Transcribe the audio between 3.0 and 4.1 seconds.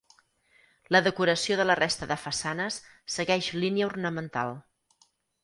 segueix línia